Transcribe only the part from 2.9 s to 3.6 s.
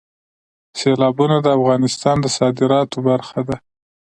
برخه ده.